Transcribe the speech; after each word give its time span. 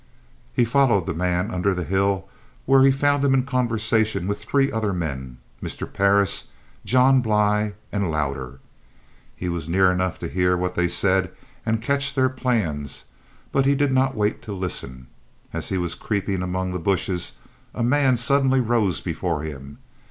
He 0.55 0.65
followed 0.65 1.05
the 1.05 1.13
man 1.13 1.51
under 1.51 1.75
the 1.75 1.83
hill, 1.83 2.27
where 2.65 2.81
he 2.81 2.89
found 2.91 3.23
him 3.23 3.35
in 3.35 3.43
conversation 3.43 4.25
with 4.25 4.43
three 4.43 4.71
other 4.71 4.93
men, 4.93 5.37
Mr. 5.61 5.85
Parris, 5.85 6.45
John 6.83 7.21
Bly 7.21 7.75
and 7.91 8.09
Louder. 8.09 8.59
He 9.35 9.47
was 9.47 9.69
near 9.69 9.91
enough 9.91 10.17
to 10.17 10.27
hear 10.27 10.57
what 10.57 10.73
they 10.73 10.87
said 10.87 11.31
and 11.67 11.83
catch 11.83 12.15
their 12.15 12.29
plans; 12.29 13.05
but 13.51 13.67
he 13.67 13.75
did 13.75 13.91
not 13.91 14.15
wait 14.15 14.41
to 14.41 14.53
listen. 14.53 15.05
As 15.53 15.69
he 15.69 15.77
was 15.77 15.93
creeping 15.93 16.41
among 16.41 16.71
the 16.71 16.79
bushes, 16.79 17.33
a 17.75 17.83
man 17.83 18.17
suddenly 18.17 18.59
rose 18.59 19.01
before 19.01 19.43
him. 19.43 19.77